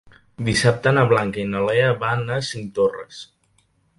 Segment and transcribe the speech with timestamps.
[0.45, 3.23] Dissabte na Blanca i na Lea van a Cinctorres.